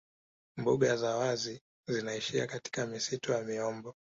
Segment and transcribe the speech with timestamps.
[0.57, 3.95] Mbuga za wazi zinaishia katika misitu ya miombo